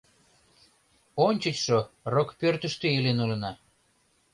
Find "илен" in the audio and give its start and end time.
2.97-3.17